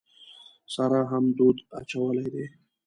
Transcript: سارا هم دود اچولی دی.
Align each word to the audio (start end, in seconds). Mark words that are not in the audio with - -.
سارا 0.73 1.01
هم 1.11 1.25
دود 1.37 1.57
اچولی 1.79 2.27
دی. 2.33 2.45